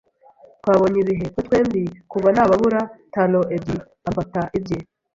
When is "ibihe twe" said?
1.03-1.43